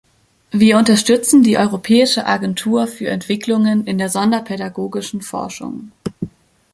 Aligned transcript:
Wir 0.49 0.79
unterstützen 0.79 1.43
die 1.43 1.59
Europäische 1.59 2.25
Agentur 2.25 2.87
für 2.87 3.09
Entwicklungen 3.09 3.85
in 3.85 3.99
der 3.99 4.09
Sonderpädagogischen 4.09 5.21
Forschung. 5.21 5.91